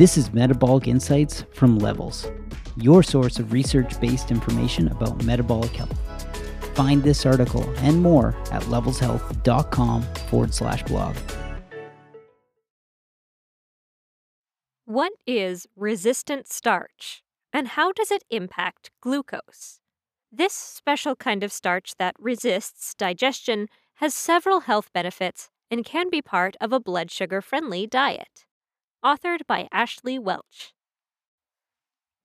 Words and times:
This 0.00 0.16
is 0.16 0.32
Metabolic 0.32 0.88
Insights 0.88 1.44
from 1.52 1.78
Levels, 1.78 2.26
your 2.78 3.02
source 3.02 3.38
of 3.38 3.52
research 3.52 4.00
based 4.00 4.30
information 4.30 4.88
about 4.88 5.22
metabolic 5.24 5.72
health. 5.72 5.94
Find 6.72 7.02
this 7.02 7.26
article 7.26 7.70
and 7.76 8.00
more 8.02 8.28
at 8.50 8.62
levelshealth.com 8.62 10.02
forward 10.30 10.54
slash 10.54 10.82
blog. 10.84 11.16
What 14.86 15.12
is 15.26 15.66
resistant 15.76 16.48
starch, 16.48 17.22
and 17.52 17.68
how 17.68 17.92
does 17.92 18.10
it 18.10 18.24
impact 18.30 18.90
glucose? 19.02 19.80
This 20.32 20.54
special 20.54 21.14
kind 21.14 21.44
of 21.44 21.52
starch 21.52 21.96
that 21.98 22.14
resists 22.18 22.94
digestion 22.94 23.68
has 23.96 24.14
several 24.14 24.60
health 24.60 24.90
benefits 24.94 25.50
and 25.70 25.84
can 25.84 26.08
be 26.08 26.22
part 26.22 26.56
of 26.58 26.72
a 26.72 26.80
blood 26.80 27.10
sugar 27.10 27.42
friendly 27.42 27.86
diet 27.86 28.46
authored 29.04 29.46
by 29.46 29.68
Ashley 29.72 30.18
Welch. 30.18 30.74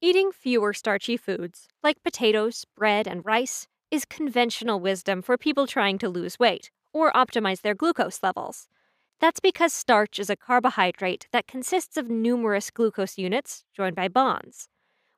Eating 0.02 0.31
fewer 0.31 0.73
starchy 0.73 1.17
foods, 1.17 1.67
like 1.81 2.04
potatoes, 2.04 2.66
bread, 2.76 3.08
and 3.08 3.26
rice, 3.26 3.67
is 3.90 4.05
conventional 4.05 4.80
wisdom 4.80 5.22
for 5.22 5.38
people 5.38 5.67
trying 5.67 5.98
to 6.00 6.09
lose 6.09 6.38
weight 6.38 6.70
or 6.94 7.12
optimize 7.14 7.62
their 7.62 7.73
glucose 7.76 8.22
levels. 8.22 8.67
That's 9.22 9.40
because 9.40 9.73
starch 9.73 10.20
is 10.20 10.30
a 10.30 10.36
carbohydrate 10.36 11.27
that 11.31 11.48
consists 11.48 11.98
of 11.98 12.09
numerous 12.09 12.70
glucose 12.72 13.17
units 13.17 13.64
joined 13.73 13.95
by 13.95 14.09
bonds. 14.09 14.67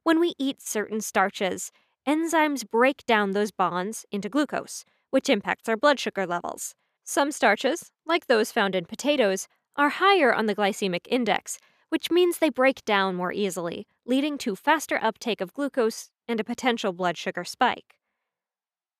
When 0.03 0.19
we 0.19 0.33
eat 0.39 0.61
certain 0.61 1.01
starches, 1.01 1.71
enzymes 2.07 2.69
break 2.69 3.05
down 3.05 3.31
those 3.31 3.51
bonds 3.51 4.05
into 4.11 4.29
glucose, 4.29 4.85
which 5.11 5.29
impacts 5.29 5.67
our 5.69 5.77
blood 5.77 5.99
sugar 5.99 6.25
levels. 6.27 6.75
Some 7.03 7.31
starches, 7.31 7.91
like 8.05 8.27
those 8.27 8.51
found 8.51 8.75
in 8.75 8.85
potatoes, 8.85 9.47
are 9.77 9.89
higher 9.89 10.33
on 10.33 10.47
the 10.47 10.55
glycemic 10.55 11.05
index, 11.07 11.59
which 11.89 12.11
means 12.11 12.37
they 12.37 12.49
break 12.49 12.83
down 12.85 13.15
more 13.15 13.31
easily, 13.31 13.87
leading 14.05 14.37
to 14.39 14.55
faster 14.55 14.99
uptake 15.01 15.41
of 15.41 15.53
glucose 15.53 16.09
and 16.27 16.39
a 16.39 16.43
potential 16.43 16.91
blood 16.91 17.17
sugar 17.17 17.43
spike. 17.43 17.97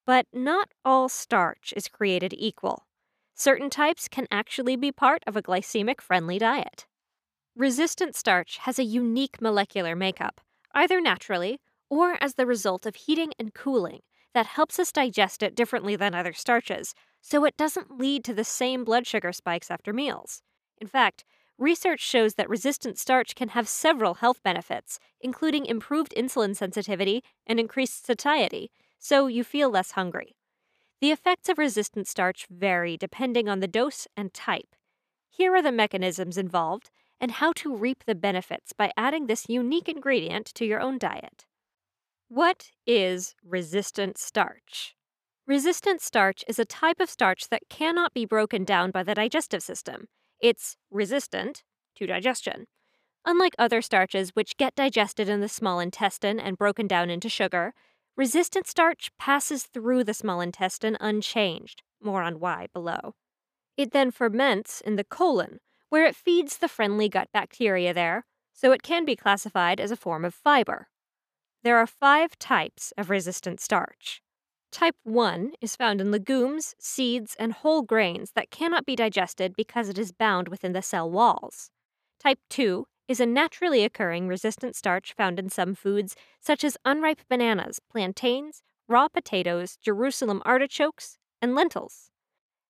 But 0.06 0.28
not 0.32 0.70
all 0.86 1.10
starch 1.10 1.74
is 1.76 1.88
created 1.88 2.34
equal. 2.38 2.86
Certain 3.36 3.70
types 3.70 4.08
can 4.08 4.28
actually 4.32 4.76
be 4.76 4.92
part 4.92 5.24
of 5.28 5.36
a 5.36 5.42
glycemic 5.42 6.00
friendly 6.02 6.40
diet. 6.40 6.88
Resistant 7.56 8.16
starch 8.16 8.58
has 8.60 8.80
a 8.80 8.84
unique 8.84 9.42
molecular 9.42 9.96
makeup, 9.96 10.42
either 10.74 11.02
naturally 11.02 11.60
or 11.90 12.18
as 12.22 12.36
the 12.36 12.46
result 12.46 12.86
of 12.86 12.96
heating 12.96 13.34
and 13.40 13.54
cooling, 13.54 14.02
that 14.34 14.46
helps 14.46 14.78
us 14.80 14.92
digest 14.92 15.42
it 15.42 15.56
differently 15.56 15.96
than 15.96 16.14
other 16.14 16.34
starches, 16.34 16.94
so 17.22 17.46
it 17.46 17.58
doesn't 17.58 17.98
lead 17.98 18.24
to 18.26 18.34
the 18.34 18.44
same 18.44 18.84
blood 18.84 19.08
sugar 19.08 19.32
spikes 19.32 19.72
after 19.72 19.94
meals. 19.94 20.42
In 20.80 20.88
fact, 20.88 21.24
research 21.58 22.00
shows 22.00 22.36
that 22.36 22.50
resistant 22.50 22.98
starch 22.98 23.36
can 23.36 23.50
have 23.50 23.68
several 23.68 24.16
health 24.16 24.42
benefits, 24.44 25.00
including 25.20 25.66
improved 25.66 26.14
insulin 26.16 26.56
sensitivity 26.56 27.24
and 27.46 27.60
increased 27.60 28.06
satiety, 28.06 28.72
so 29.00 29.28
you 29.28 29.44
feel 29.44 29.70
less 29.70 29.92
hungry. 29.92 30.36
The 31.02 31.12
effects 31.12 31.50
of 31.50 31.58
resistant 31.58 32.08
starch 32.08 32.48
vary 32.50 32.98
depending 32.98 33.48
on 33.48 33.60
the 33.60 33.68
dose 33.68 34.08
and 34.16 34.34
type. 34.34 34.76
Here 35.30 35.54
are 35.56 35.62
the 35.62 35.72
mechanisms 35.72 36.38
involved 36.38 36.90
and 37.20 37.32
how 37.32 37.52
to 37.54 37.76
reap 37.76 38.04
the 38.06 38.16
benefits 38.16 38.74
by 38.74 38.92
adding 38.98 39.28
this 39.28 39.50
unique 39.50 39.90
ingredient 39.90 40.48
to 40.56 40.66
your 40.66 40.80
own 40.80 40.98
diet. 40.98 41.46
What 42.30 42.72
is 42.86 43.36
resistant 43.44 44.18
starch? 44.18 44.96
Resistant 45.46 46.02
starch 46.02 46.44
is 46.48 46.60
a 46.60 46.66
type 46.66 47.00
of 47.00 47.10
starch 47.10 47.50
that 47.50 47.70
cannot 47.70 48.14
be 48.14 48.26
broken 48.26 48.64
down 48.64 48.92
by 48.92 49.04
the 49.04 49.16
digestive 49.16 49.64
system. 49.64 50.08
It's 50.40 50.78
resistant 50.92 51.64
to 51.96 52.08
digestion. 52.08 52.68
Unlike 53.26 53.56
other 53.60 53.82
starches, 53.82 54.30
which 54.36 54.58
get 54.58 54.76
digested 54.76 55.28
in 55.28 55.42
the 55.42 55.50
small 55.50 55.80
intestine 55.80 56.40
and 56.40 56.58
broken 56.58 56.88
down 56.88 57.10
into 57.10 57.30
sugar, 57.30 57.74
resistant 58.16 58.68
starch 58.68 59.12
passes 59.18 59.64
through 59.64 60.04
the 60.04 60.14
small 60.14 60.40
intestine 60.40 60.98
unchanged. 61.00 61.84
More 62.02 62.22
on 62.22 62.40
why 62.40 62.68
below. 62.74 63.16
It 63.76 63.92
then 63.92 64.12
ferments 64.12 64.82
in 64.82 64.96
the 64.96 65.04
colon, 65.04 65.60
where 65.90 66.06
it 66.06 66.16
feeds 66.16 66.58
the 66.58 66.68
friendly 66.68 67.10
gut 67.10 67.30
bacteria 67.34 67.94
there, 67.94 68.26
so 68.54 68.72
it 68.72 68.84
can 68.84 69.06
be 69.06 69.16
classified 69.16 69.80
as 69.80 69.92
a 69.92 69.98
form 69.98 70.24
of 70.26 70.34
fiber. 70.34 70.88
There 71.64 71.78
are 71.78 71.88
five 71.88 72.38
types 72.40 72.94
of 72.98 73.10
resistant 73.10 73.60
starch. 73.60 74.22
Type 74.72 74.96
1 75.04 75.54
is 75.62 75.76
found 75.76 76.02
in 76.02 76.12
legumes, 76.12 76.76
seeds, 76.78 77.36
and 77.40 77.54
whole 77.54 77.82
grains 77.82 78.32
that 78.32 78.52
cannot 78.52 78.86
be 78.86 78.96
digested 78.96 79.56
because 79.56 79.88
it 79.88 79.98
is 79.98 80.12
bound 80.12 80.50
within 80.50 80.74
the 80.74 80.82
cell 80.82 81.10
walls. 81.10 81.72
Type 82.20 82.40
2 82.50 82.86
is 83.08 83.20
a 83.20 83.26
naturally 83.26 83.86
occurring 83.86 84.28
resistant 84.28 84.76
starch 84.76 85.14
found 85.14 85.40
in 85.40 85.50
some 85.50 85.74
foods, 85.74 86.16
such 86.42 86.64
as 86.64 86.78
unripe 86.84 87.22
bananas, 87.30 87.80
plantains, 87.90 88.62
raw 88.90 89.08
potatoes, 89.08 89.78
Jerusalem 89.82 90.42
artichokes, 90.46 91.18
and 91.42 91.56
lentils. 91.56 92.12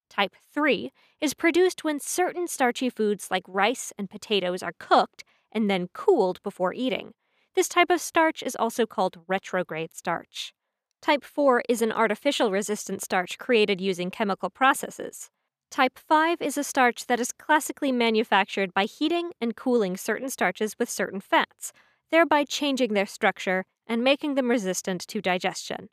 Type 0.10 0.36
3 0.54 0.92
is 1.20 1.34
produced 1.34 1.84
when 1.84 2.00
certain 2.00 2.48
starchy 2.48 2.90
foods 2.90 3.30
like 3.32 3.44
rice 3.48 3.92
and 3.98 4.10
potatoes 4.10 4.62
are 4.62 4.74
cooked 4.80 5.24
and 5.52 5.70
then 5.70 5.90
cooled 5.94 6.42
before 6.44 6.74
eating. 6.74 7.14
This 7.56 7.68
type 7.68 7.90
of 7.90 8.00
starch 8.00 8.44
is 8.44 8.56
also 8.56 8.86
called 8.86 9.18
retrograde 9.28 9.96
starch. 9.96 10.54
Type 11.02 11.24
4 11.24 11.64
is 11.70 11.82
an 11.82 11.92
artificial 11.92 12.52
resistant 12.52 13.02
starch 13.02 13.38
created 13.38 13.80
using 13.80 14.12
chemical 14.12 14.50
processes. 14.50 15.30
Type 15.70 15.98
5 15.98 16.42
is 16.42 16.58
a 16.58 16.64
starch 16.64 17.06
that 17.06 17.20
is 17.20 17.32
classically 17.32 17.92
manufactured 17.92 18.74
by 18.74 18.86
heating 18.86 19.32
and 19.40 19.56
cooling 19.56 19.96
certain 19.96 20.30
starches 20.30 20.76
with 20.80 20.90
certain 20.90 21.22
fats, 21.22 21.72
thereby 22.10 22.44
changing 22.44 22.94
their 22.94 23.06
structure 23.06 23.64
and 23.86 24.04
making 24.04 24.36
them 24.36 24.50
resistant 24.50 25.02
to 25.08 25.22
digestion. 25.22 25.90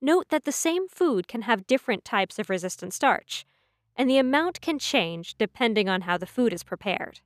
Note 0.00 0.26
that 0.30 0.44
the 0.44 0.52
same 0.52 0.88
food 0.88 1.28
can 1.28 1.42
have 1.42 1.66
different 1.66 2.04
types 2.04 2.38
of 2.38 2.50
resistant 2.50 2.92
starch, 2.92 3.46
and 3.96 4.10
the 4.10 4.18
amount 4.18 4.60
can 4.60 4.78
change 4.78 5.36
depending 5.38 5.88
on 5.88 6.02
how 6.02 6.18
the 6.18 6.26
food 6.26 6.52
is 6.52 6.64
prepared. 6.64 7.20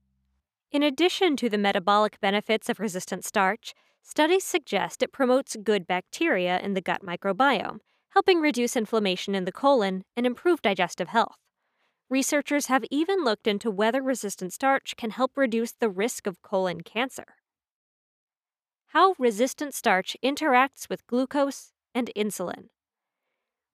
In 0.70 0.82
addition 0.82 1.36
to 1.36 1.48
the 1.48 1.58
metabolic 1.58 2.20
benefits 2.20 2.68
of 2.68 2.78
resistant 2.78 3.24
starch, 3.24 3.74
Studies 4.08 4.44
suggest 4.44 5.02
it 5.02 5.10
promotes 5.10 5.56
good 5.56 5.84
bacteria 5.84 6.60
in 6.60 6.74
the 6.74 6.80
gut 6.80 7.02
microbiome, 7.02 7.80
helping 8.10 8.40
reduce 8.40 8.76
inflammation 8.76 9.34
in 9.34 9.46
the 9.46 9.52
colon 9.52 10.04
and 10.16 10.24
improve 10.24 10.62
digestive 10.62 11.08
health. 11.08 11.34
Researchers 12.08 12.66
have 12.66 12.84
even 12.88 13.24
looked 13.24 13.48
into 13.48 13.68
whether 13.68 14.00
resistant 14.00 14.52
starch 14.52 14.94
can 14.96 15.10
help 15.10 15.36
reduce 15.36 15.72
the 15.72 15.90
risk 15.90 16.28
of 16.28 16.40
colon 16.40 16.82
cancer. 16.82 17.34
How 18.90 19.16
resistant 19.18 19.74
starch 19.74 20.16
interacts 20.24 20.88
with 20.88 21.04
glucose 21.08 21.72
and 21.92 22.08
insulin. 22.16 22.68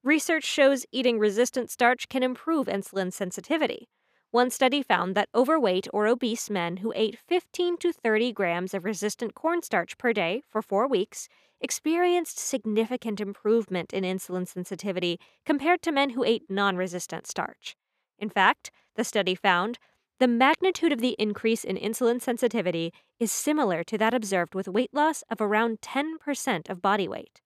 Research 0.02 0.44
shows 0.44 0.86
eating 0.90 1.18
resistant 1.18 1.70
starch 1.70 2.08
can 2.08 2.22
improve 2.22 2.68
insulin 2.68 3.12
sensitivity, 3.12 3.90
one 4.32 4.48
study 4.48 4.82
found 4.82 5.14
that 5.14 5.28
overweight 5.34 5.86
or 5.92 6.06
obese 6.06 6.48
men 6.48 6.78
who 6.78 6.90
ate 6.96 7.18
15 7.18 7.76
to 7.76 7.92
30 7.92 8.32
grams 8.32 8.72
of 8.72 8.84
resistant 8.84 9.34
cornstarch 9.34 9.98
per 9.98 10.14
day 10.14 10.42
for 10.50 10.62
four 10.62 10.88
weeks 10.88 11.28
experienced 11.60 12.38
significant 12.38 13.20
improvement 13.20 13.92
in 13.92 14.04
insulin 14.04 14.48
sensitivity 14.48 15.20
compared 15.44 15.82
to 15.82 15.92
men 15.92 16.10
who 16.10 16.24
ate 16.24 16.44
non 16.48 16.76
resistant 16.76 17.26
starch. 17.26 17.76
In 18.18 18.30
fact, 18.30 18.70
the 18.96 19.04
study 19.04 19.34
found 19.34 19.78
the 20.18 20.26
magnitude 20.28 20.92
of 20.92 21.00
the 21.00 21.14
increase 21.18 21.62
in 21.62 21.76
insulin 21.76 22.20
sensitivity 22.20 22.90
is 23.20 23.30
similar 23.30 23.84
to 23.84 23.98
that 23.98 24.14
observed 24.14 24.54
with 24.54 24.66
weight 24.66 24.94
loss 24.94 25.22
of 25.30 25.42
around 25.42 25.82
10% 25.82 26.70
of 26.70 26.80
body 26.80 27.06
weight. 27.06 27.42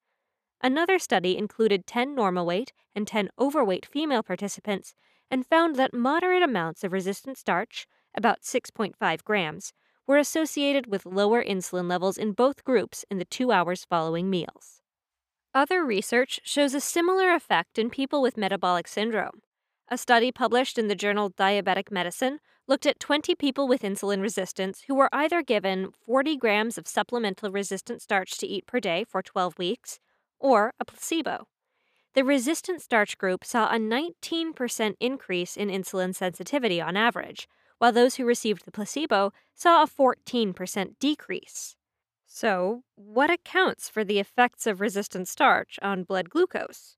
Another 0.63 1.01
study 1.01 1.37
included 1.37 1.87
10 1.87 2.15
normal 2.15 2.47
weight 2.47 2.73
and 2.95 3.09
10 3.09 3.31
overweight 3.41 3.87
female 3.87 4.23
participants 4.23 4.95
and 5.31 5.47
found 5.47 5.77
that 5.77 5.95
moderate 5.95 6.43
amounts 6.43 6.85
of 6.85 6.93
resistant 6.93 7.39
starch, 7.39 7.87
about 8.17 8.43
6.5 8.43 9.25
grams, 9.25 9.73
were 10.07 10.19
associated 10.19 10.87
with 10.87 11.07
lower 11.07 11.43
insulin 11.43 11.89
levels 11.89 12.17
in 12.17 12.33
both 12.33 12.65
groups 12.65 13.05
in 13.11 13.19
the 13.19 13.25
two 13.25 13.51
hours 13.51 13.85
following 13.85 14.31
meals. 14.31 14.81
Other 15.55 15.85
research 15.85 16.41
shows 16.45 16.75
a 16.75 16.81
similar 16.81 17.35
effect 17.35 17.79
in 17.79 17.91
people 17.91 18.23
with 18.23 18.37
metabolic 18.37 18.87
syndrome. 18.87 19.43
A 19.89 19.97
study 19.97 20.31
published 20.31 20.79
in 20.79 20.89
the 20.89 20.95
journal 20.95 21.31
Diabetic 21.31 21.91
Medicine 21.91 22.41
looked 22.69 22.87
at 22.87 23.01
20 23.01 23.35
people 23.37 23.69
with 23.69 23.83
insulin 23.83 24.21
resistance 24.21 24.83
who 24.87 24.95
were 24.95 25.09
either 25.13 25.43
given 25.43 25.93
40 26.05 26.37
grams 26.37 26.77
of 26.77 26.89
supplemental 26.89 27.51
resistant 27.51 28.03
starch 28.03 28.37
to 28.39 28.47
eat 28.47 28.67
per 28.67 28.81
day 28.81 29.05
for 29.05 29.23
12 29.23 29.59
weeks 29.59 29.99
or 30.39 30.73
a 30.81 30.85
placebo 30.85 31.47
the 32.17 32.25
resistant 32.25 32.81
starch 32.81 33.19
group 33.19 33.45
saw 33.45 33.69
a 33.69 33.79
19% 33.79 34.95
increase 35.01 35.55
in 35.55 35.69
insulin 35.69 36.15
sensitivity 36.15 36.81
on 36.81 36.97
average, 36.97 37.47
while 37.77 37.93
those 37.93 38.15
who 38.15 38.25
received 38.25 38.65
the 38.65 38.73
placebo 38.73 39.35
saw 39.55 39.83
a 39.83 39.87
14% 39.87 40.99
decrease. 40.99 41.77
So, 42.27 42.85
what 42.95 43.31
accounts 43.31 43.91
for 43.91 44.03
the 44.03 44.19
effects 44.19 44.67
of 44.67 44.81
resistant 44.81 45.29
starch 45.29 45.79
on 45.83 46.05
blood 46.05 46.31
glucose? 46.31 46.97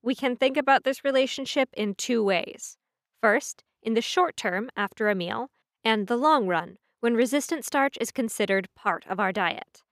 We 0.00 0.14
can 0.14 0.34
think 0.34 0.56
about 0.56 0.82
this 0.82 1.04
relationship 1.04 1.68
in 1.76 1.94
two 1.94 2.24
ways. 2.24 2.78
First, 3.20 3.64
in 3.82 3.92
the 3.92 4.00
short 4.00 4.34
term 4.34 4.70
after 4.74 5.10
a 5.10 5.14
meal, 5.14 5.50
and 5.84 6.06
the 6.06 6.16
long 6.16 6.46
run, 6.46 6.78
when 7.00 7.14
resistant 7.14 7.66
starch 7.66 7.98
is 8.00 8.10
considered 8.10 8.68
part 8.74 9.04
of 9.10 9.20
our 9.20 9.30
diet. 9.30 9.82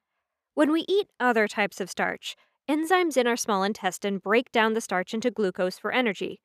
When 0.54 0.72
we 0.72 0.86
eat 0.88 1.10
other 1.20 1.46
types 1.46 1.82
of 1.82 1.90
starch, 1.90 2.34
enzymes 2.68 3.16
in 3.16 3.26
our 3.26 3.36
small 3.36 3.62
intestine 3.62 4.18
break 4.18 4.50
down 4.52 4.74
the 4.74 4.80
starch 4.80 5.14
into 5.14 5.30
glucose 5.30 5.78
for 5.78 5.92
energy. 5.92 6.40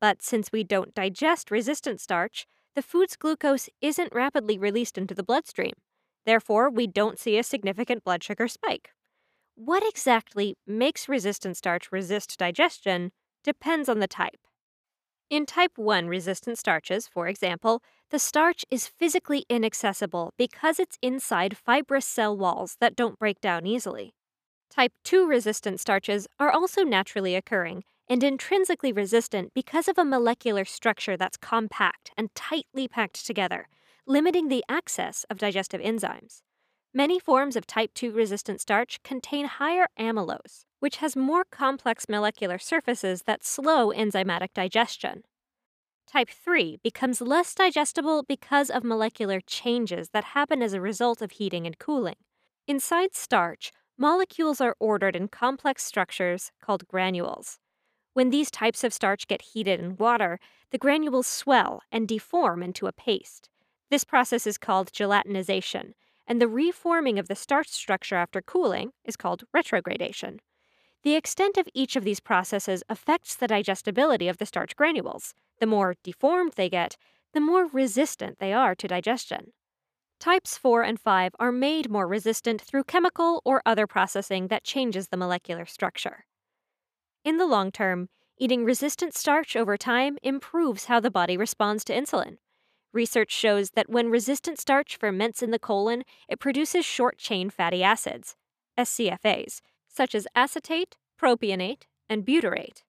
But 0.00 0.22
since 0.22 0.52
we 0.52 0.64
don't 0.64 0.94
digest 0.94 1.50
resistant 1.50 2.00
starch, 2.00 2.46
the 2.74 2.82
food's 2.82 3.16
glucose 3.16 3.68
isn't 3.80 4.14
rapidly 4.14 4.58
released 4.58 4.98
into 4.98 5.14
the 5.14 5.22
bloodstream. 5.22 5.74
Therefore, 6.26 6.70
we 6.70 6.86
don't 6.86 7.18
see 7.18 7.38
a 7.38 7.42
significant 7.42 8.04
blood 8.04 8.22
sugar 8.24 8.48
spike. 8.48 8.90
What 9.56 9.86
exactly 9.88 10.56
makes 10.66 11.08
resistant 11.08 11.56
starch 11.56 11.92
resist 11.92 12.38
digestion 12.38 13.12
depends 13.44 13.88
on 13.88 14.00
the 14.00 14.08
type. 14.08 14.40
In 15.30 15.46
type 15.46 15.78
1 15.78 16.08
resistant 16.08 16.58
starches, 16.58 17.06
for 17.06 17.28
example, 17.28 17.80
the 18.10 18.18
starch 18.18 18.64
is 18.72 18.88
physically 18.88 19.46
inaccessible 19.48 20.34
because 20.36 20.80
it's 20.80 20.98
inside 21.00 21.56
fibrous 21.56 22.06
cell 22.06 22.36
walls 22.36 22.76
that 22.80 22.96
don't 22.96 23.18
break 23.20 23.40
down 23.40 23.66
easily. 23.66 24.15
Type 24.70 24.92
2 25.04 25.26
resistant 25.26 25.80
starches 25.80 26.26
are 26.38 26.50
also 26.50 26.82
naturally 26.82 27.34
occurring 27.34 27.84
and 28.08 28.22
intrinsically 28.22 28.92
resistant 28.92 29.52
because 29.54 29.88
of 29.88 29.98
a 29.98 30.04
molecular 30.04 30.64
structure 30.64 31.16
that's 31.16 31.36
compact 31.36 32.10
and 32.16 32.34
tightly 32.34 32.86
packed 32.86 33.24
together, 33.26 33.68
limiting 34.06 34.48
the 34.48 34.64
access 34.68 35.24
of 35.30 35.38
digestive 35.38 35.80
enzymes. 35.80 36.42
Many 36.94 37.18
forms 37.18 37.56
of 37.56 37.66
type 37.66 37.92
2 37.94 38.10
resistant 38.12 38.60
starch 38.60 39.02
contain 39.02 39.46
higher 39.46 39.86
amylose, 39.98 40.64
which 40.80 40.96
has 40.96 41.16
more 41.16 41.44
complex 41.44 42.08
molecular 42.08 42.58
surfaces 42.58 43.22
that 43.22 43.44
slow 43.44 43.92
enzymatic 43.92 44.54
digestion. 44.54 45.22
Type 46.06 46.30
3 46.30 46.78
becomes 46.82 47.20
less 47.20 47.54
digestible 47.54 48.22
because 48.22 48.70
of 48.70 48.84
molecular 48.84 49.40
changes 49.40 50.10
that 50.10 50.24
happen 50.24 50.62
as 50.62 50.72
a 50.72 50.80
result 50.80 51.20
of 51.20 51.32
heating 51.32 51.66
and 51.66 51.78
cooling. 51.78 52.16
Inside 52.68 53.14
starch, 53.14 53.72
molecules 53.98 54.60
are 54.60 54.76
ordered 54.78 55.16
in 55.16 55.28
complex 55.28 55.84
structures 55.84 56.52
called 56.60 56.86
granules. 56.88 57.58
When 58.12 58.30
these 58.30 58.50
types 58.50 58.84
of 58.84 58.94
starch 58.94 59.26
get 59.26 59.42
heated 59.42 59.80
in 59.80 59.96
water, 59.96 60.38
the 60.70 60.78
granules 60.78 61.26
swell 61.26 61.82
and 61.92 62.08
deform 62.08 62.62
into 62.62 62.86
a 62.86 62.92
paste. 62.92 63.48
This 63.90 64.04
process 64.04 64.46
is 64.46 64.58
called 64.58 64.92
gelatinization, 64.92 65.92
and 66.26 66.40
the 66.40 66.48
reforming 66.48 67.18
of 67.18 67.28
the 67.28 67.34
starch 67.34 67.68
structure 67.68 68.16
after 68.16 68.42
cooling 68.42 68.92
is 69.04 69.16
called 69.16 69.44
retrogradation. 69.52 70.40
The 71.02 71.14
extent 71.14 71.56
of 71.56 71.68
each 71.72 71.94
of 71.94 72.04
these 72.04 72.20
processes 72.20 72.82
affects 72.88 73.36
the 73.36 73.46
digestibility 73.46 74.28
of 74.28 74.38
the 74.38 74.46
starch 74.46 74.74
granules. 74.74 75.34
The 75.60 75.66
more 75.66 75.94
deformed 76.02 76.54
they 76.56 76.68
get, 76.68 76.96
the 77.32 77.40
more 77.40 77.66
resistant 77.66 78.38
they 78.38 78.52
are 78.52 78.74
to 78.74 78.88
digestion. 78.88 79.52
Types 80.18 80.56
4 80.56 80.82
and 80.82 80.98
5 80.98 81.36
are 81.38 81.52
made 81.52 81.90
more 81.90 82.08
resistant 82.08 82.60
through 82.60 82.84
chemical 82.84 83.42
or 83.44 83.62
other 83.66 83.86
processing 83.86 84.48
that 84.48 84.64
changes 84.64 85.08
the 85.08 85.16
molecular 85.16 85.66
structure. 85.66 86.24
In 87.22 87.36
the 87.36 87.46
long 87.46 87.70
term, 87.70 88.08
eating 88.38 88.64
resistant 88.64 89.14
starch 89.14 89.56
over 89.56 89.76
time 89.76 90.16
improves 90.22 90.86
how 90.86 91.00
the 91.00 91.10
body 91.10 91.36
responds 91.36 91.84
to 91.84 91.94
insulin. 91.94 92.38
Research 92.92 93.30
shows 93.30 93.70
that 93.72 93.90
when 93.90 94.10
resistant 94.10 94.58
starch 94.58 94.96
ferments 94.96 95.42
in 95.42 95.50
the 95.50 95.58
colon, 95.58 96.02
it 96.28 96.40
produces 96.40 96.84
short 96.84 97.18
chain 97.18 97.50
fatty 97.50 97.82
acids, 97.82 98.36
SCFAs, 98.78 99.60
such 99.86 100.14
as 100.14 100.26
acetate, 100.34 100.96
propionate, 101.20 101.82
and 102.08 102.24
butyrate. 102.24 102.82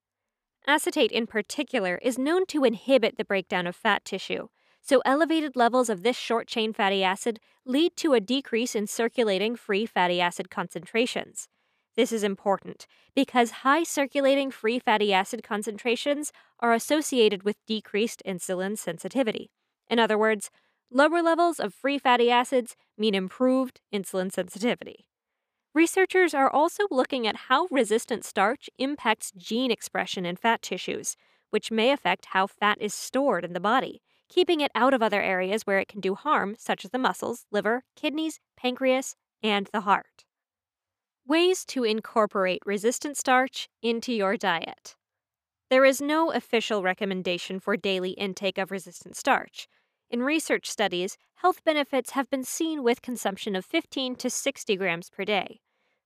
Acetate, 0.65 1.11
in 1.11 1.27
particular, 1.27 1.99
is 2.01 2.17
known 2.17 2.45
to 2.45 2.63
inhibit 2.63 3.17
the 3.17 3.25
breakdown 3.25 3.67
of 3.67 3.75
fat 3.75 4.05
tissue, 4.05 4.47
so 4.87 5.01
elevated 5.03 5.57
levels 5.57 5.89
of 5.89 6.01
this 6.01 6.15
short 6.15 6.47
chain 6.47 6.71
fatty 6.71 7.03
acid 7.03 7.41
lead 7.65 7.97
to 7.97 8.13
a 8.13 8.21
decrease 8.21 8.73
in 8.73 8.87
circulating 8.87 9.53
free 9.57 9.85
fatty 9.85 10.21
acid 10.21 10.49
concentrations. 10.49 11.49
This 11.97 12.13
is 12.13 12.23
important 12.23 12.87
because 13.13 13.63
high 13.63 13.83
circulating 13.83 14.49
free 14.49 14.79
fatty 14.79 15.11
acid 15.11 15.43
concentrations 15.43 16.31
are 16.61 16.73
associated 16.73 17.43
with 17.43 17.65
decreased 17.65 18.23
insulin 18.25 18.77
sensitivity. 18.77 19.49
In 19.89 19.99
other 19.99 20.17
words, 20.17 20.49
lower 20.89 21.21
levels 21.21 21.59
of 21.59 21.73
free 21.73 21.97
fatty 21.97 22.31
acids 22.31 22.77
mean 22.97 23.13
improved 23.13 23.81
insulin 23.93 24.31
sensitivity. 24.31 25.09
Researchers 25.73 26.33
are 26.33 26.49
also 26.49 26.83
looking 26.89 27.27
at 27.27 27.47
how 27.49 27.67
resistant 27.69 28.23
starch 28.23 28.69
impacts 28.77 29.33
gene 29.35 29.69
expression 29.69 30.25
in 30.25 30.37
fat 30.37 30.61
tissues, 30.61 31.17
which 31.49 31.71
may 31.71 31.91
affect 31.91 32.27
how 32.27 32.47
fat 32.47 32.77
is 32.79 32.93
stored 32.93 33.43
in 33.43 33.51
the 33.51 33.59
body, 33.59 34.01
keeping 34.29 34.61
it 34.61 34.71
out 34.75 34.93
of 34.93 35.01
other 35.01 35.21
areas 35.21 35.63
where 35.63 35.79
it 35.79 35.87
can 35.87 36.01
do 36.01 36.15
harm, 36.15 36.55
such 36.57 36.85
as 36.85 36.91
the 36.91 36.97
muscles, 36.97 37.45
liver, 37.51 37.83
kidneys, 37.95 38.39
pancreas, 38.55 39.15
and 39.41 39.69
the 39.71 39.81
heart. 39.81 40.25
Ways 41.25 41.65
to 41.65 41.83
incorporate 41.83 42.61
resistant 42.65 43.17
starch 43.17 43.67
into 43.81 44.13
your 44.13 44.37
diet. 44.37 44.95
There 45.69 45.83
is 45.83 46.01
no 46.01 46.31
official 46.31 46.81
recommendation 46.81 47.59
for 47.59 47.75
daily 47.75 48.11
intake 48.11 48.57
of 48.57 48.71
resistant 48.71 49.17
starch. 49.17 49.67
In 50.09 50.23
research 50.23 50.69
studies, 50.69 51.17
health 51.35 51.63
benefits 51.65 52.11
have 52.11 52.29
been 52.29 52.45
seen 52.45 52.81
with 52.81 53.01
consumption 53.01 53.55
of 53.55 53.65
15 53.65 54.15
to 54.15 54.29
60 54.29 54.75
grams 54.77 55.09
per 55.09 55.25
day. 55.25 55.59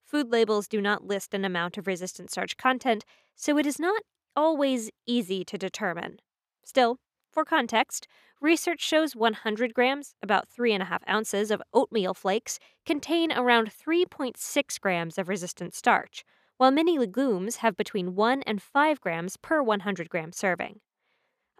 Food 0.03 0.31
labels 0.31 0.67
do 0.67 0.81
not 0.81 1.05
list 1.05 1.35
an 1.35 1.45
amount 1.45 1.77
of 1.77 1.85
resistant 1.85 2.31
starch 2.31 2.57
content, 2.57 3.05
so 3.35 3.57
it 3.59 3.67
is 3.67 3.79
not 3.79 4.01
always 4.35 4.89
easy 5.05 5.45
to 5.45 5.57
determine. 5.57 6.19
Still, 6.65 6.97
for 7.31 7.45
context, 7.45 8.07
research 8.41 8.81
shows 8.81 9.15
100 9.15 9.73
grams, 9.73 10.15
about 10.21 10.47
3.5 10.49 10.99
ounces, 11.09 11.51
of 11.51 11.61
oatmeal 11.73 12.13
flakes 12.13 12.59
contain 12.85 13.31
around 13.31 13.71
3.6 13.71 14.79
grams 14.81 15.17
of 15.17 15.29
resistant 15.29 15.73
starch, 15.73 16.23
while 16.57 16.71
many 16.71 16.99
legumes 16.99 17.57
have 17.57 17.77
between 17.77 18.15
1 18.15 18.43
and 18.43 18.61
5 18.61 19.01
grams 19.01 19.37
per 19.37 19.61
100 19.61 20.09
gram 20.09 20.31
serving. 20.31 20.79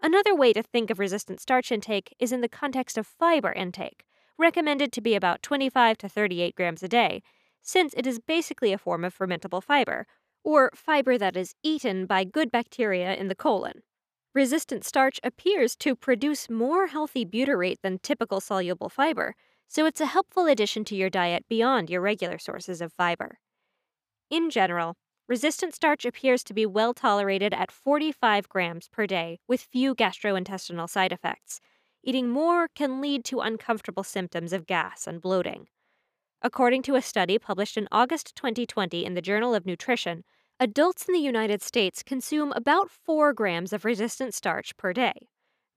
Another 0.02 0.34
way 0.34 0.52
to 0.52 0.62
think 0.62 0.90
of 0.90 0.98
resistant 0.98 1.40
starch 1.40 1.70
intake 1.70 2.14
is 2.18 2.32
in 2.32 2.40
the 2.40 2.48
context 2.48 2.98
of 2.98 3.06
fiber 3.06 3.52
intake, 3.52 4.04
recommended 4.36 4.92
to 4.92 5.00
be 5.00 5.14
about 5.14 5.42
25 5.42 5.96
to 5.98 6.08
38 6.08 6.54
grams 6.54 6.82
a 6.82 6.88
day, 6.88 7.22
since 7.60 7.94
it 7.96 8.06
is 8.06 8.18
basically 8.18 8.72
a 8.72 8.78
form 8.78 9.04
of 9.04 9.16
fermentable 9.16 9.62
fiber, 9.62 10.06
or 10.44 10.70
fiber 10.74 11.16
that 11.16 11.36
is 11.36 11.54
eaten 11.62 12.06
by 12.06 12.24
good 12.24 12.50
bacteria 12.50 13.14
in 13.14 13.28
the 13.28 13.34
colon. 13.34 13.82
Resistant 14.34 14.84
starch 14.84 15.20
appears 15.22 15.76
to 15.76 15.94
produce 15.94 16.50
more 16.50 16.86
healthy 16.86 17.24
butyrate 17.24 17.80
than 17.82 17.98
typical 17.98 18.40
soluble 18.40 18.88
fiber, 18.88 19.34
so 19.68 19.86
it's 19.86 20.00
a 20.00 20.06
helpful 20.06 20.46
addition 20.46 20.84
to 20.86 20.96
your 20.96 21.10
diet 21.10 21.46
beyond 21.48 21.90
your 21.90 22.00
regular 22.00 22.38
sources 22.38 22.80
of 22.80 22.92
fiber. 22.92 23.38
In 24.30 24.50
general, 24.50 24.96
resistant 25.28 25.74
starch 25.74 26.04
appears 26.04 26.42
to 26.44 26.54
be 26.54 26.66
well 26.66 26.94
tolerated 26.94 27.54
at 27.54 27.70
45 27.70 28.48
grams 28.48 28.88
per 28.88 29.06
day 29.06 29.38
with 29.46 29.62
few 29.62 29.94
gastrointestinal 29.94 30.88
side 30.88 31.12
effects. 31.12 31.60
Eating 32.02 32.28
more 32.28 32.68
can 32.68 33.00
lead 33.00 33.24
to 33.26 33.40
uncomfortable 33.40 34.02
symptoms 34.04 34.52
of 34.52 34.66
gas 34.66 35.06
and 35.06 35.20
bloating. 35.20 35.68
According 36.42 36.82
to 36.82 36.96
a 36.96 37.02
study 37.02 37.38
published 37.38 37.76
in 37.76 37.88
August 37.92 38.34
2020 38.36 39.04
in 39.04 39.14
the 39.14 39.22
Journal 39.22 39.54
of 39.54 39.66
Nutrition, 39.66 40.24
adults 40.60 41.08
in 41.08 41.14
the 41.14 41.20
United 41.20 41.62
States 41.62 42.02
consume 42.02 42.52
about 42.52 42.90
4 42.90 43.32
grams 43.32 43.72
of 43.72 43.84
resistant 43.84 44.34
starch 44.34 44.76
per 44.76 44.92
day. 44.92 45.28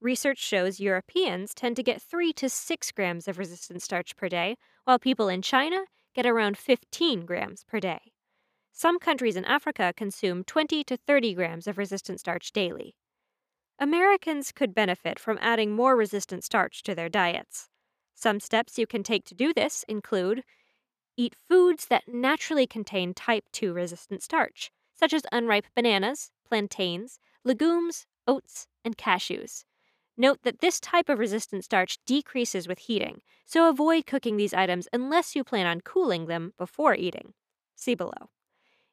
Research 0.01 0.39
shows 0.39 0.79
Europeans 0.79 1.53
tend 1.53 1.75
to 1.75 1.83
get 1.83 2.01
3 2.01 2.33
to 2.33 2.49
6 2.49 2.91
grams 2.91 3.27
of 3.27 3.37
resistant 3.37 3.81
starch 3.81 4.15
per 4.15 4.29
day, 4.29 4.55
while 4.83 4.99
people 4.99 5.29
in 5.29 5.41
China 5.41 5.85
get 6.13 6.25
around 6.25 6.57
15 6.57 7.25
grams 7.25 7.63
per 7.63 7.79
day. 7.79 7.99
Some 8.71 8.99
countries 8.99 9.35
in 9.35 9.45
Africa 9.45 9.93
consume 9.95 10.43
20 10.43 10.83
to 10.83 10.97
30 10.97 11.33
grams 11.33 11.67
of 11.67 11.77
resistant 11.77 12.19
starch 12.19 12.51
daily. 12.51 12.95
Americans 13.79 14.51
could 14.51 14.75
benefit 14.75 15.19
from 15.19 15.39
adding 15.41 15.71
more 15.71 15.95
resistant 15.95 16.43
starch 16.43 16.83
to 16.83 16.93
their 16.93 17.09
diets. 17.09 17.69
Some 18.13 18.39
steps 18.39 18.77
you 18.77 18.87
can 18.87 19.03
take 19.03 19.25
to 19.25 19.35
do 19.35 19.53
this 19.53 19.83
include 19.87 20.43
eat 21.17 21.35
foods 21.47 21.87
that 21.87 22.07
naturally 22.07 22.67
contain 22.67 23.13
type 23.13 23.45
2 23.51 23.73
resistant 23.73 24.23
starch, 24.23 24.71
such 24.93 25.13
as 25.13 25.23
unripe 25.31 25.65
bananas, 25.75 26.31
plantains, 26.47 27.19
legumes, 27.43 28.05
oats, 28.27 28.67
and 28.83 28.97
cashews. 28.97 29.65
Note 30.17 30.39
that 30.43 30.59
this 30.59 30.79
type 30.79 31.09
of 31.09 31.19
resistant 31.19 31.63
starch 31.65 31.99
decreases 32.05 32.67
with 32.67 32.79
heating, 32.79 33.21
so 33.45 33.69
avoid 33.69 34.05
cooking 34.05 34.37
these 34.37 34.53
items 34.53 34.87
unless 34.93 35.35
you 35.35 35.43
plan 35.43 35.67
on 35.67 35.81
cooling 35.81 36.25
them 36.27 36.53
before 36.57 36.95
eating. 36.95 37.33
See 37.75 37.95
below. 37.95 38.29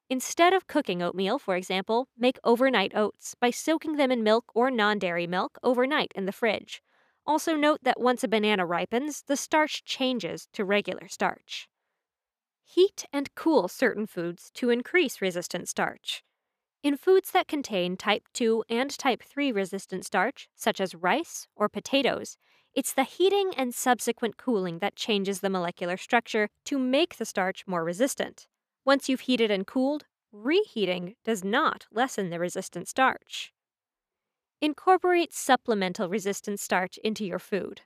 Instead 0.08 0.52
of 0.52 0.68
cooking 0.68 1.02
oatmeal, 1.02 1.40
for 1.40 1.56
example, 1.56 2.06
make 2.16 2.38
overnight 2.44 2.94
oats 2.94 3.34
by 3.34 3.50
soaking 3.50 3.96
them 3.96 4.12
in 4.12 4.22
milk 4.22 4.52
or 4.54 4.70
non 4.70 4.96
dairy 5.00 5.26
milk 5.26 5.58
overnight 5.64 6.12
in 6.14 6.24
the 6.26 6.32
fridge. 6.32 6.80
Also, 7.26 7.56
note 7.56 7.80
that 7.82 8.00
once 8.00 8.22
a 8.22 8.28
banana 8.28 8.64
ripens, 8.64 9.22
the 9.22 9.36
starch 9.36 9.82
changes 9.84 10.48
to 10.52 10.64
regular 10.64 11.08
starch. 11.08 11.68
Heat 12.74 13.04
and 13.12 13.34
cool 13.34 13.68
certain 13.68 14.06
foods 14.06 14.50
to 14.54 14.70
increase 14.70 15.20
resistant 15.20 15.68
starch. 15.68 16.24
In 16.82 16.96
foods 16.96 17.30
that 17.32 17.48
contain 17.48 17.96
type 17.96 18.28
2 18.32 18.64
and 18.68 18.90
type 18.96 19.22
3 19.22 19.52
resistant 19.52 20.04
starch, 20.06 20.48
such 20.54 20.80
as 20.80 20.94
rice 20.94 21.46
or 21.54 21.68
potatoes, 21.68 22.38
It's 22.74 22.94
the 22.94 23.04
heating 23.04 23.52
and 23.56 23.74
subsequent 23.74 24.38
cooling 24.38 24.78
that 24.78 24.96
changes 24.96 25.40
the 25.40 25.50
molecular 25.50 25.96
structure 25.98 26.48
to 26.64 26.78
make 26.78 27.16
the 27.16 27.26
starch 27.26 27.66
more 27.66 27.84
resistant. 27.84 28.48
Once 28.84 29.08
you've 29.08 29.20
heated 29.28 29.50
and 29.50 29.66
cooled, 29.66 30.06
reheating 30.32 31.16
does 31.24 31.44
not 31.44 31.86
lessen 31.92 32.30
the 32.30 32.38
resistant 32.40 32.88
starch. 32.88 33.52
Incorporate 34.62 35.34
supplemental 35.34 36.08
resistant 36.08 36.58
starch 36.60 36.96
into 37.04 37.26
your 37.26 37.38
food. 37.38 37.82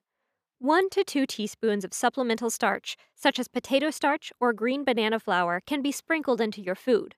1 0.59 0.89
to 0.89 1.05
2 1.05 1.27
teaspoons 1.27 1.85
of 1.85 1.93
supplemental 1.93 2.49
starch, 2.49 2.97
such 3.15 3.39
as 3.39 3.47
potato 3.47 3.91
starch 3.91 4.33
or 4.41 4.55
green 4.55 4.85
banana 4.85 5.21
flour, 5.21 5.61
can 5.67 5.83
be 5.83 5.93
sprinkled 5.93 6.41
into 6.41 6.63
your 6.63 6.75
food. 6.75 7.15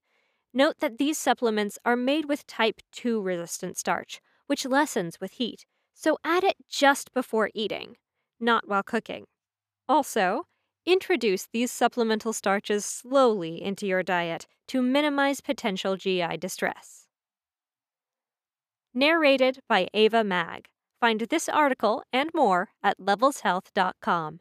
Note 0.52 0.78
that 0.80 0.98
these 0.98 1.16
supplements 1.16 1.78
are 1.84 1.94
made 1.96 2.24
with 2.24 2.46
type 2.48 2.80
2 2.90 3.22
resistant 3.22 3.76
starch, 3.76 4.20
which 4.48 4.66
lessens 4.66 5.20
with 5.20 5.32
heat, 5.32 5.66
so 5.94 6.18
add 6.24 6.42
it 6.42 6.56
just 6.68 7.14
before 7.14 7.50
eating, 7.54 7.96
not 8.40 8.66
while 8.66 8.82
cooking. 8.82 9.24
Also, 9.88 10.46
introduce 10.84 11.46
these 11.52 11.70
supplemental 11.70 12.32
starches 12.32 12.84
slowly 12.84 13.62
into 13.62 13.86
your 13.86 14.02
diet 14.02 14.48
to 14.66 14.82
minimize 14.82 15.40
potential 15.40 15.96
GI 15.96 16.38
distress. 16.38 17.06
Narrated 18.92 19.60
by 19.68 19.86
Ava 19.94 20.24
Mag. 20.24 20.68
Find 21.00 21.20
this 21.20 21.48
article 21.48 22.02
and 22.12 22.30
more 22.34 22.70
at 22.82 22.98
levelshealth.com. 22.98 24.40